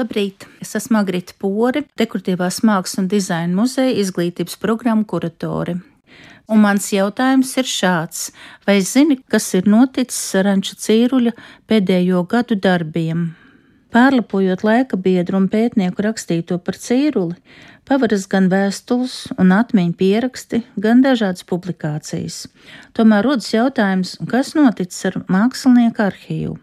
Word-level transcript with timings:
Labrīt! 0.00 0.46
Es 0.64 0.70
esmu 0.78 0.96
Agrita 1.02 1.34
Pori, 1.36 1.82
dekoratīvās 2.00 2.62
mākslas 2.64 3.02
un 3.02 3.08
dizaina 3.10 3.52
muzeja 3.52 3.92
izglītības 4.00 4.54
programmu 4.62 5.04
kuratore. 5.04 5.74
Un 6.48 6.62
mans 6.62 6.86
jautājums 6.94 7.50
ir 7.60 7.68
šāds: 7.68 8.30
vai 8.64 8.78
zini, 8.80 9.18
kas 9.28 9.50
ir 9.58 9.68
noticis 9.68 10.22
ar 10.40 10.48
Anča 10.54 10.78
Cīruļa 10.80 11.34
pēdējo 11.68 12.22
gadu 12.32 12.56
darbiem? 12.56 13.26
Pārlapojot 13.92 14.64
laika 14.64 14.96
biedru 14.96 15.36
un 15.42 15.50
pētnieku 15.52 16.06
rakstīto 16.06 16.56
par 16.64 16.80
cīruli, 16.80 17.36
pavaras 17.84 18.24
gan 18.30 18.48
vēstules 18.48 19.18
un 19.36 19.52
atmiņu 19.52 19.98
pieraksti, 20.00 20.62
gan 20.80 21.04
dažādas 21.04 21.44
publikācijas. 21.44 22.46
Tomēr 22.96 23.28
rodas 23.28 23.52
jautājums, 23.52 24.16
kas 24.32 24.56
noticis 24.56 25.10
ar 25.12 25.20
mākslinieku 25.28 26.08
arhīvu. 26.08 26.56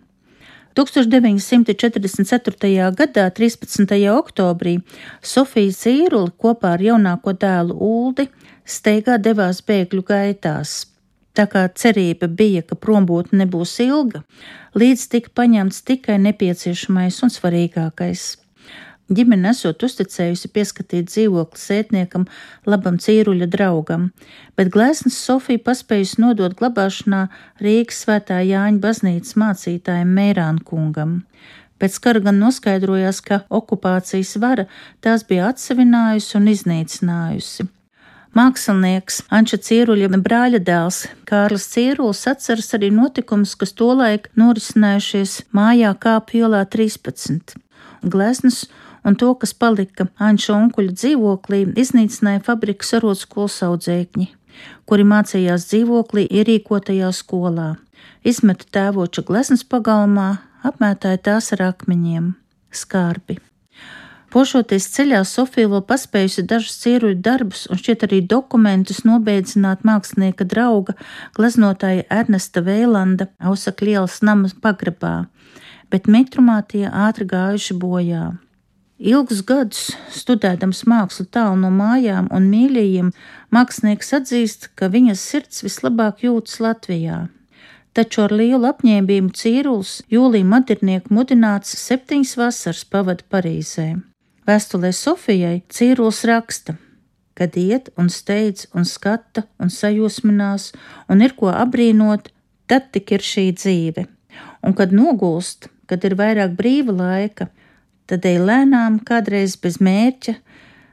1944. 0.78 2.94
gadā, 2.94 3.26
13. 3.34 3.98
oktobrī, 4.14 4.77
Sofija 5.26 5.73
Zīrula 5.73 6.30
kopā 6.38 6.77
ar 6.77 6.81
jaunāko 6.85 7.34
dēlu 7.34 7.73
Uldi 7.73 8.30
steigā 8.62 9.18
devās 9.18 9.66
bēgļu 9.66 10.05
gaitās. 10.05 10.85
Tā 11.34 11.49
kā 11.49 11.66
cerība 11.73 12.30
bija, 12.30 12.62
ka 12.62 12.77
prombūtne 12.77 13.41
nebūs 13.44 13.80
ilga, 13.85 14.21
līdz 14.77 15.08
tika 15.13 15.30
paņemts 15.41 15.82
tikai 15.90 16.18
nepieciešamais 16.21 17.23
un 17.26 17.34
svarīgākais 17.34 18.46
Ģimene 19.07 19.53
esot 19.53 19.85
uzticējusi 19.88 20.49
pieskatīt 20.52 21.07
dzīvokli 21.07 21.61
sētniekam, 21.61 22.25
labam 22.67 22.98
cīruļa 22.99 23.48
draugam, 23.53 24.09
bet 24.59 24.73
glēsnes 24.73 25.15
Sofija 25.15 25.61
paspējusi 25.63 26.20
nodot 26.20 26.57
glabāšanā 26.59 27.21
Rīgas 27.63 28.01
svētā 28.03 28.41
Jāņa 28.43 28.81
baznīcas 28.84 29.38
mācītājiem 29.39 30.12
Meirāna 30.17 30.59
kungam. 30.67 31.21
Pēc 31.79 31.95
kara 32.03 32.20
gan 32.25 32.41
noskaidrojās, 32.41 33.21
ka 33.23 33.43
okupācijas 33.48 34.34
vara 34.43 34.65
tās 34.99 35.23
bija 35.29 35.53
atsevinājusi 35.53 36.35
un 36.39 36.49
iznīcinājusi. 36.51 37.67
Mākslinieks 38.35 39.21
Anča 39.34 39.57
Cīruļa 39.63 40.20
brāļa 40.20 40.60
dēls 40.67 41.05
Kārlis 41.29 41.70
Cīrulis 41.71 42.26
atceras 42.27 42.73
arī 42.76 42.89
notikumus, 42.91 43.55
kas 43.55 43.71
tolaik 43.77 44.27
norisinājušies 44.35 45.37
mājā 45.55 45.93
kāpju 45.95 46.43
ielā 46.43 46.65
13. 46.76 47.55
Gleznas 48.04 48.65
un 49.08 49.16
to, 49.16 49.32
kas 49.40 49.54
palika 49.55 50.10
Anča 50.20 50.54
onkuļa 50.58 50.94
dzīvoklī, 51.00 51.62
iznīcināja 51.80 52.44
fabrikas 52.44 52.91
arotskolas 53.00 53.62
audzēkņi, 53.63 54.27
kuri 54.90 55.08
mācījās 55.08 55.70
dzīvoklī 55.72 56.27
ierīkotajā 56.41 57.12
skolā, 57.16 57.76
izmeta 58.28 58.68
tēvoča 58.78 59.24
gleznas 59.28 59.63
pagalmā, 59.63 60.30
apmētāja 60.68 61.24
tās 61.30 61.54
ar 61.55 61.70
akmeņiem, 61.72 62.34
skārbi. 62.76 63.40
Pošoties 64.28 64.90
ceļā, 64.91 65.22
Sofija 65.24 65.69
vēl 65.72 65.85
paspējusi 65.88 66.44
dažus 66.50 66.75
cieruļu 66.81 67.22
darbus 67.24 67.62
un 67.72 67.80
šķiet 67.80 68.03
arī 68.09 68.18
dokumentus 68.34 69.06
nobeidzināt 69.08 69.85
mākslinieka 69.88 70.44
drauga, 70.52 70.97
gleznotāja 71.38 72.03
Ernesta 72.12 72.59
Veilanda 72.66 73.30
Ausakļielas 73.40 74.19
namas 74.28 74.58
pagrabā, 74.66 75.30
bet 75.88 76.12
mitrumā 76.12 76.59
tie 76.68 76.84
ātri 76.91 77.30
gājuši 77.31 77.80
bojā. 77.80 78.25
Ilgus 78.97 79.44
gadus 79.45 79.91
studēdams 80.09 80.79
mākslu 80.90 81.28
tālu 81.29 81.59
no 81.62 81.69
mājām 81.69 82.31
un 82.34 82.47
mīļajiem, 82.50 83.12
mākslinieks 83.53 84.13
atzīst, 84.17 84.72
ka 84.73 84.89
viņas 84.89 85.22
sirds 85.22 85.62
vislabāk 85.62 86.23
jūtas 86.25 86.57
Latvijā. 86.66 87.28
Taču 87.94 88.23
ar 88.25 88.34
lielu 88.34 88.66
apņēmību 88.66 89.35
Cīrulis 89.38 90.00
jūlijā 90.09 90.47
madirnieku 90.50 91.13
mudināts 91.13 91.78
septiņas 91.78 92.34
vasaras 92.41 92.81
pavada 92.89 93.25
Parīzē. 93.29 93.85
Vēstulē 94.50 94.89
Sofijai 94.94 95.61
Cīrulis 95.69 96.23
raksta, 96.25 96.78
kad 97.38 97.53
iet 97.53 97.91
un 98.01 98.09
steidz 98.09 98.66
un 98.73 98.85
skata 98.85 99.45
un 99.61 99.69
sajūsminās 99.69 100.72
un 101.06 101.22
ir 101.22 101.38
ko 101.38 101.53
abrīnot, 101.53 102.31
tad 102.66 102.89
tik 102.97 103.13
ir 103.13 103.22
šī 103.22 103.45
dzīve. 103.53 104.07
Un 104.66 104.73
kad 104.73 104.89
nogulst, 104.89 105.69
kad 105.85 106.01
ir 106.01 106.17
vairāk 106.17 106.57
brīva 106.57 106.97
laika, 106.97 107.51
tad 108.07 108.25
ej 108.25 108.40
lēnām, 108.41 109.01
kādreiz 109.06 109.57
bez 109.62 109.79
mērķa, 109.84 110.38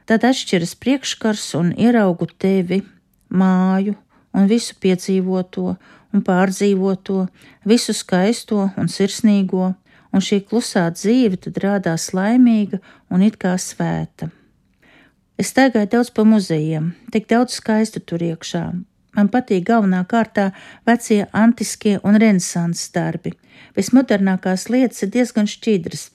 tad 0.09 0.25
atšķiras 0.27 0.75
priekškars 0.81 1.47
un 1.59 1.71
ieraugu 1.79 2.27
tevi, 2.39 2.83
māju 3.29 3.95
un 4.35 4.49
visu 4.51 4.75
piedzīvoto 4.83 5.75
un 6.15 6.23
pārdzīvoto, 6.23 7.25
visu 7.67 7.95
skaisto 7.95 8.69
un 8.79 8.91
sirsnīgo, 8.91 9.73
un 10.15 10.23
šī 10.23 10.41
klusā 10.47 10.87
dzīve 10.95 11.39
tad 11.43 11.59
rādās 11.63 12.11
laimīga 12.15 12.79
un 13.11 13.23
it 13.25 13.39
kā 13.41 13.55
svēta. 13.59 14.29
Es 15.35 15.51
staigāju 15.51 15.91
daudz 15.91 16.11
pa 16.15 16.23
muzejiem, 16.23 16.93
tik 17.11 17.27
daudz 17.31 17.57
skaistu 17.59 17.99
tur 17.99 18.23
iekšā. 18.23 18.65
Man 19.15 19.31
patīk 19.31 19.65
galvenā 19.67 20.01
kārtā 20.11 20.49
vecie 20.87 21.25
antiskie 21.35 21.97
un 22.03 22.19
renesanses 22.19 22.91
darbi. 22.95 23.33
Vismodernākās 23.75 24.67
lietas 24.71 25.03
ir 25.03 25.11
diezgan 25.11 25.47
šķidras, 25.47 26.09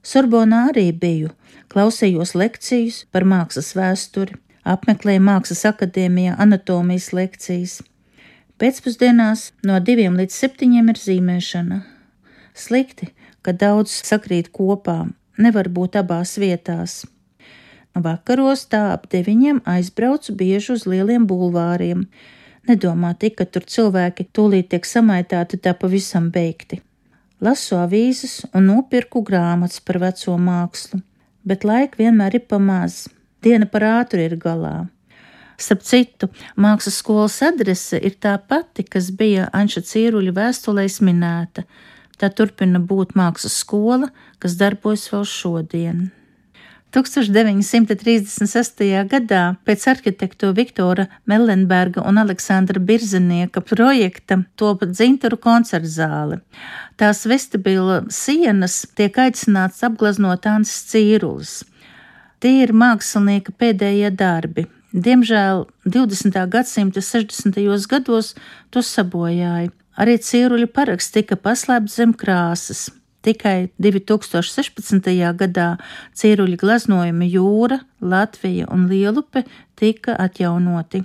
Sorbonā 0.00 0.70
arī 0.70 0.86
biju, 0.96 1.28
klausījos 1.68 2.32
lekcijas 2.32 3.02
par 3.12 3.26
mākslas 3.28 3.74
vēsturi, 3.76 4.38
apmeklēju 4.64 5.20
Mākslas 5.26 5.66
akadēmijā 5.68 6.38
anatomijas 6.40 7.10
lekcijas. 7.12 7.74
Pēcpusdienās 8.60 9.50
no 9.68 9.76
diviem 9.84 10.16
līdz 10.16 10.40
septiņiem 10.40 10.88
ir 10.92 11.00
zīmēšana. 11.04 11.82
Slikti, 12.56 13.10
ka 13.44 13.52
daudz 13.52 13.92
sakrīt 14.08 14.50
kopā, 14.56 15.04
nevar 15.36 15.68
būt 15.68 16.00
abās 16.00 16.36
vietās. 16.40 17.02
Vakaros 17.92 18.66
tā 18.72 18.86
ap 18.96 19.08
deviņiem 19.12 19.64
aizbraucu 19.68 20.32
bieži 20.32 20.78
uz 20.78 20.86
lieliem 20.88 21.28
bulvāriem. 21.28 22.06
Nedomā 22.68 23.12
tik, 23.20 23.36
ka 23.40 23.44
tur 23.44 23.68
cilvēki 23.68 24.30
tūlīt 24.32 24.72
tiek 24.72 24.86
samaitāti 24.86 25.60
tā 25.60 25.76
pavisam 25.76 26.32
beigti 26.32 26.80
lasu 27.40 27.78
avīzes 27.80 28.44
un 28.54 28.68
nopirku 28.70 29.22
grāmatas 29.26 29.80
par 29.84 30.00
veco 30.02 30.36
mākslu, 30.38 31.00
bet 31.44 31.64
laika 31.64 32.00
vienmēr 32.00 32.38
ir 32.38 32.46
pamaz, 32.50 33.06
diena 33.44 33.68
par 33.68 33.86
ātru 33.88 34.22
ir 34.24 34.36
galā. 34.40 34.88
Starp 35.60 35.82
citu, 35.84 36.30
mākslas 36.56 37.00
skolas 37.02 37.36
adrese 37.44 37.98
ir 38.00 38.14
tā 38.16 38.38
pati, 38.40 38.84
kas 38.84 39.10
bija 39.12 39.50
Anša 39.52 39.82
Cīruļa 39.90 40.32
vēstulēs 40.38 41.02
minēta. 41.04 41.66
Tā 42.20 42.30
turpina 42.36 42.80
būt 42.80 43.12
mākslas 43.16 43.58
skola, 43.60 44.08
kas 44.40 44.56
darbojas 44.60 45.06
vēl 45.12 45.28
šodien. 45.28 46.08
1936. 46.90 48.82
gadā 49.06 49.42
pēc 49.66 49.86
arhitektu 49.92 50.50
Viktora 50.56 51.06
Mellenberga 51.30 52.02
un 52.02 52.18
Aleksandra 52.18 52.82
Birzenieka 52.82 53.62
projekta 53.62 54.40
top 54.58 54.82
dzintaru 54.90 55.38
koncertzāle. 55.38 56.40
Tās 56.98 57.22
vestibila 57.30 58.02
sienas 58.10 58.82
tiek 58.98 59.14
aicināts 59.22 59.84
apgleznot 59.86 60.50
Ansis 60.50 60.82
Cīrulis. 60.90 61.60
Tie 62.42 62.64
ir 62.64 62.74
mākslinieka 62.74 63.54
pēdējie 63.54 64.10
darbi. 64.10 64.66
Diemžēl 64.90 65.68
20. 65.86 66.46
gadsimta 66.50 67.00
60. 67.04 67.86
gados 67.86 68.34
to 68.74 68.82
sabojāja. 68.82 69.70
Arī 70.00 70.16
cīruļa 70.18 70.66
paraksts 70.74 71.14
tika 71.14 71.36
paslēpts 71.38 72.00
zem 72.00 72.16
krāsas. 72.16 72.88
Tikai 73.20 73.68
2016. 73.76 75.10
gadā 75.36 75.76
cīruļa 76.16 76.56
glaznojumi 76.60 77.26
Jūra, 77.28 77.80
Latvija 78.00 78.64
un 78.72 78.86
Lielupe 78.88 79.44
tika 79.76 80.16
atjaunoti. 80.16 81.04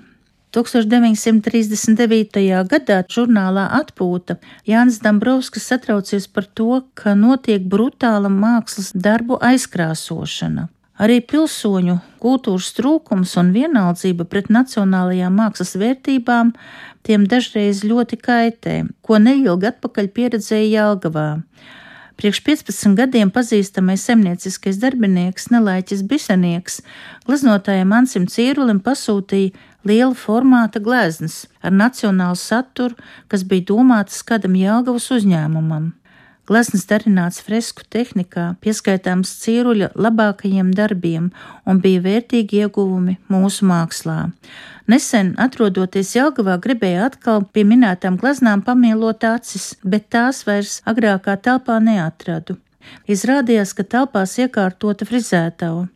1939. 0.55 2.63
gadā 2.71 3.03
žurnālā 3.11 3.67
Atpūta 3.81 4.39
Jānis 4.63 5.03
Dambrovskis 5.03 5.67
satraucies 5.67 6.31
par 6.31 6.47
to, 6.47 6.87
ka 6.95 7.19
notiek 7.19 7.67
brutāla 7.67 8.31
mākslas 8.31 8.95
darbu 8.95 9.35
aizkrāsošana. 9.43 10.71
Arī 10.95 11.19
pilsoņu 11.19 11.99
kultūras 12.23 12.71
trūkums 12.77 13.35
un 13.41 13.51
vienaldzība 13.51 14.23
pret 14.31 14.47
nacionālajām 14.47 15.35
mākslas 15.35 15.75
vērtībām 15.75 16.55
tiem 17.03 17.27
dažreiz 17.27 17.83
ļoti 17.83 18.15
kaitē, 18.23 18.87
ko 19.03 19.19
neilgi 19.19 19.67
atpakaļ 19.73 20.07
pieredzēja 20.15 20.79
Jelgavā. 20.79 21.43
Priekš 22.15 22.39
15 22.47 22.95
gadiem 22.95 23.27
pazīstamais 23.33 24.05
zemnieciskais 24.07 24.77
darbinieks 24.79 25.49
Nelaiķis 25.51 26.03
Bisenieks 26.07 26.77
glaznotājiem 27.27 27.91
Ansim 27.97 28.27
Cīrulim 28.31 28.79
pasūtīja 28.85 29.51
liela 29.83 30.15
formāta 30.15 30.79
gleznas 30.79 31.43
ar 31.59 31.75
nacionālu 31.75 32.39
saturu, 32.39 32.95
kas 33.27 33.43
bija 33.43 33.67
domātas 33.73 34.23
kādam 34.23 34.55
Jelgavas 34.55 35.09
uzņēmumam. 35.11 35.91
Glaznas 36.45 36.83
darināts 36.85 37.39
fresku 37.41 37.81
tehnikā, 37.89 38.51
pieskaitāms 38.61 39.31
cīruļa 39.41 39.87
labākajiem 39.97 40.69
darbiem 40.77 41.31
un 41.65 41.79
bija 41.81 42.03
vērtīgi 42.05 42.59
ieguvumi 42.61 43.15
mūsu 43.33 43.65
mākslā. 43.65 44.17
Nesen, 44.85 45.31
atrodoties 45.41 46.13
Jelgavā, 46.13 46.59
gribēju 46.61 47.07
atkal 47.07 47.47
pie 47.49 47.63
minētām 47.65 48.19
glaznām 48.21 48.61
pamielot 48.67 49.25
acis, 49.25 49.71
bet 49.81 50.11
tās 50.13 50.43
vairs 50.45 50.83
agrākā 50.85 51.33
telpā 51.41 51.79
neatradu. 51.81 52.59
Izrādījās, 53.09 53.73
ka 53.73 53.81
telpās 53.95 54.37
iekārtota 54.37 55.09
frizētava. 55.09 55.87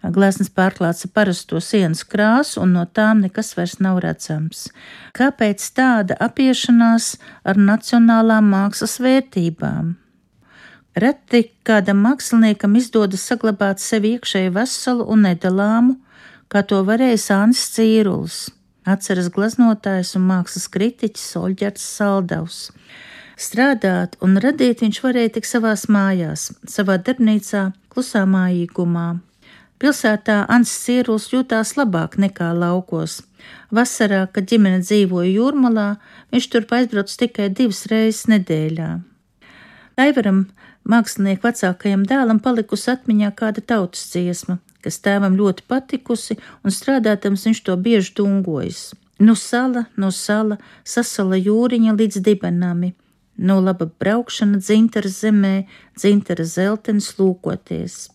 Gleznas 0.00 0.48
pārklāts 0.48 1.04
ar 1.04 1.10
parasto 1.12 1.60
sienas 1.60 2.00
krāsu, 2.08 2.62
un 2.64 2.72
no 2.72 2.86
tām 2.88 3.20
nekas 3.20 3.52
vairs 3.56 3.76
nav 3.84 4.00
redzams. 4.00 4.70
Kāpēc 5.16 5.66
tāda 5.76 6.16
apiešanās 6.24 7.18
ar 7.44 7.60
nacionālām 7.60 8.48
mākslas 8.48 8.96
vērtībām? 9.04 9.98
Reti 10.96 11.44
kādam 11.68 12.00
māksliniekam 12.02 12.74
izdodas 12.80 13.22
saglabāt 13.28 13.78
sevi 13.78 14.16
iekšēji 14.16 14.54
veselu 14.56 15.04
un 15.06 15.28
nedalāmu, 15.28 15.94
kā 16.50 16.64
to 16.66 16.80
varēja 16.88 17.20
Sānis 17.20 17.62
Cīrulis, 17.76 18.48
atceras 18.88 19.30
glaznotājs 19.30 20.16
un 20.18 20.26
mākslas 20.32 20.66
kritiķis 20.72 21.36
Olģerts 21.38 21.86
Saldavs. 22.00 22.70
Strādāt 23.40 24.18
un 24.24 24.40
radīt 24.42 24.82
viņš 24.82 24.98
varēja 25.04 25.36
tik 25.36 25.46
savās 25.48 25.86
mājās, 25.92 26.50
savā 26.68 26.98
darbnīcā, 27.00 27.70
klusā 27.92 28.26
mājīgumā. 28.28 29.20
Pilsētā 29.80 30.42
Ants 30.52 30.72
Cīruls 30.82 31.30
jutās 31.32 31.70
labāk 31.78 32.18
nekā 32.20 32.50
laukos. 32.52 33.22
Vasarā, 33.72 34.26
kad 34.28 34.44
ģimene 34.50 34.82
dzīvoja 34.82 35.30
jūrmalā, 35.30 35.86
viņš 36.34 36.48
turp 36.52 36.74
aizbrauc 36.76 37.14
tikai 37.22 37.46
divas 37.48 37.86
reizes 37.88 38.26
nedēļā. 38.28 38.90
Aivaram, 40.04 40.42
mākslinieku 40.84 41.48
vecākajam 41.48 42.04
dēlam, 42.12 42.42
palikusi 42.44 42.92
atmiņā 42.92 43.32
kāda 43.40 43.64
tautas 43.72 44.04
dziesma, 44.12 44.58
kas 44.84 45.00
tēvam 45.00 45.40
ļoti 45.40 45.64
patikusi, 45.72 46.36
un 46.60 46.76
strādātams 46.76 47.48
viņš 47.48 47.64
to 47.64 47.80
bieži 47.80 48.12
dungojas. 48.20 48.90
Nu 49.16 49.32
sala, 49.32 49.86
nu 49.96 50.12
sala, 50.12 50.60
sasala 50.84 51.40
jūriņa 51.40 51.96
līdz 51.96 52.20
dibenami, 52.28 52.92
no 53.40 53.60
laba 53.64 53.88
braukšana 53.88 54.60
dzintara 54.60 55.08
zemē, 55.08 55.56
dzintara 55.96 56.44
zeltenis 56.44 57.14
lūkoties. 57.16 58.10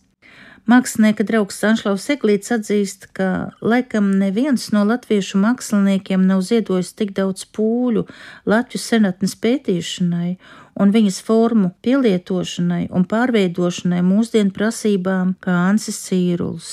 Mākslinieka 0.66 1.22
draugs 1.22 1.60
Sanšlaus 1.62 2.08
Eglīts 2.10 2.50
atzīst, 2.50 3.06
ka 3.14 3.52
laikam 3.62 4.08
neviens 4.18 4.72
no 4.74 4.82
latviešu 4.88 5.38
māksliniekiem 5.38 6.24
nav 6.26 6.42
ziedojis 6.48 6.90
tik 6.98 7.12
daudz 7.14 7.44
pūļu 7.54 8.02
Latviju 8.50 8.82
senatnes 8.82 9.36
pētīšanai 9.38 10.32
un 10.82 10.94
viņas 10.96 11.20
formu 11.28 11.70
pielietošanai 11.86 12.88
un 12.90 13.06
pārveidošanai 13.06 14.02
mūsdienu 14.08 14.50
prasībām 14.56 15.36
kā 15.38 15.54
Ansis 15.68 16.00
Cīruls. 16.08 16.72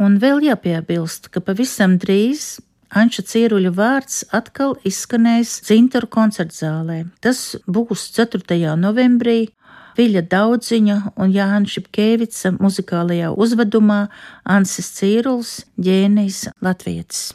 Un 0.00 0.16
vēl 0.20 0.40
jāpiebilst, 0.48 1.28
ka 1.28 1.44
pavisam 1.44 1.98
drīz 2.00 2.56
Anča 2.96 3.24
Cieruļa 3.26 3.72
vārds 3.74 4.22
atkal 4.36 4.76
izskanēs 4.86 5.58
Zintaru 5.66 6.08
koncertzālē. 6.08 7.02
Tas 7.20 7.56
būs 7.66 8.08
4. 8.16 8.76
novembrī 8.80 9.50
Viļa 9.96 10.26
Daudziņa 10.28 10.96
un 11.16 11.32
Jānis 11.32 11.76
Šipkevica 11.76 12.52
muzikālajā 12.58 13.32
uzvedumā 13.32 14.02
Ansis 14.44 14.92
Cīruls, 14.98 15.56
ģēnijs 15.80 16.46
Latvietis. 16.60 17.30